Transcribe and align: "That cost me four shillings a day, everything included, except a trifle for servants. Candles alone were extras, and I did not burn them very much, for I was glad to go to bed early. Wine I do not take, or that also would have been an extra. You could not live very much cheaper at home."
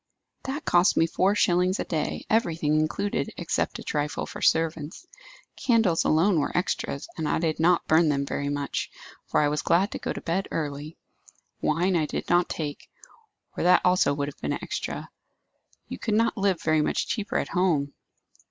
"That 0.45 0.65
cost 0.65 0.97
me 0.97 1.05
four 1.05 1.35
shillings 1.35 1.79
a 1.79 1.83
day, 1.83 2.25
everything 2.27 2.73
included, 2.79 3.31
except 3.37 3.77
a 3.77 3.83
trifle 3.83 4.25
for 4.25 4.41
servants. 4.41 5.05
Candles 5.55 6.03
alone 6.03 6.39
were 6.39 6.57
extras, 6.57 7.07
and 7.17 7.29
I 7.29 7.37
did 7.37 7.59
not 7.59 7.85
burn 7.85 8.09
them 8.09 8.25
very 8.25 8.49
much, 8.49 8.89
for 9.27 9.41
I 9.41 9.47
was 9.49 9.61
glad 9.61 9.91
to 9.91 9.99
go 9.99 10.11
to 10.11 10.19
bed 10.19 10.47
early. 10.49 10.97
Wine 11.61 11.95
I 11.95 12.07
do 12.07 12.19
not 12.31 12.49
take, 12.49 12.89
or 13.55 13.61
that 13.63 13.83
also 13.85 14.11
would 14.15 14.27
have 14.27 14.39
been 14.41 14.53
an 14.53 14.63
extra. 14.63 15.07
You 15.87 15.99
could 15.99 16.15
not 16.15 16.35
live 16.35 16.59
very 16.63 16.81
much 16.81 17.05
cheaper 17.07 17.37
at 17.37 17.49
home." 17.49 17.93